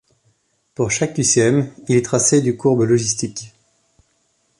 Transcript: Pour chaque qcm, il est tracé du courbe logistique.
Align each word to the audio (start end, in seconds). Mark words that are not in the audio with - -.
Pour 0.73 0.89
chaque 0.89 1.13
qcm, 1.13 1.71
il 1.87 1.95
est 1.95 2.01
tracé 2.03 2.41
du 2.41 2.57
courbe 2.57 2.81
logistique. 2.81 3.53